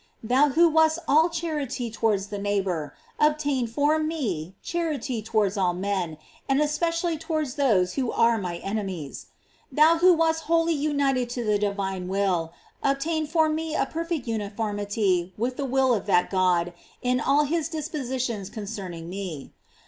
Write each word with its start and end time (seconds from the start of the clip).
Thou 0.23 0.49
who 0.49 0.67
wast 0.67 0.97
all 1.07 1.29
charity 1.29 1.91
towards 1.91 2.29
the 2.33 2.39
neighbor, 2.39 2.95
obtain 3.19 3.67
for 3.67 3.99
me 3.99 4.55
charity 4.63 5.21
towards 5.21 5.57
all 5.57 5.75
men, 5.75 6.17
and 6.49 6.59
es 6.59 6.79
pecially 6.79 7.19
towards 7.19 7.53
those 7.53 7.93
who 7.93 8.11
are 8.11 8.39
my 8.39 8.57
enemies. 8.57 9.27
Thou 9.71 9.99
who 9.99 10.15
wast 10.15 10.45
wholly 10.45 10.73
united 10.73 11.29
to 11.29 11.43
the 11.43 11.59
divine 11.59 12.07
will, 12.07 12.51
obtain 12.81 13.27
for 13.27 13.47
me 13.47 13.75
a 13.75 13.85
perfect 13.85 14.25
uniformity 14.27 15.33
with 15.37 15.57
the 15.57 15.65
will 15.65 15.89
304 15.89 15.89
GLORIES 15.91 16.01
OP 16.01 16.09
MART. 16.09 16.23
of 16.23 16.29
that 16.31 16.31
God 16.31 16.73
in 17.03 17.19
all 17.21 17.43
his 17.43 17.69
dispositions 17.69 18.49
concerning 18.49 19.07
me. 19.07 19.51